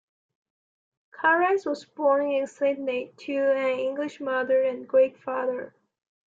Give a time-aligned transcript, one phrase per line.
[1.11, 5.75] Carides was born in Sydney, to an English mother and Greek father.